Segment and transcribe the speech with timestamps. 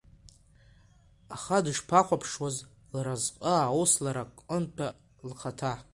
[1.35, 2.57] Аха дышԥахәаԥшуаз
[2.95, 4.87] лразҟы аус лара Кәынта
[5.29, 5.73] лхаҭа?